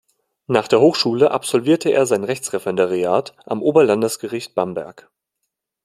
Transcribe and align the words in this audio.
Nach 0.47 0.67
der 0.67 0.79
Hochschule 0.81 1.29
absolvierte 1.29 1.91
er 1.91 2.07
sein 2.07 2.23
Rechtsreferendariat 2.23 3.35
am 3.45 3.61
Oberlandesgericht 3.61 4.55
Bamberg. 4.55 5.11